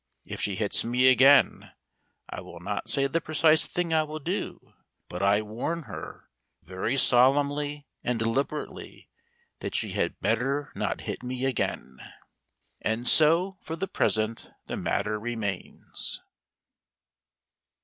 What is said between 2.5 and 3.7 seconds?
not say the precise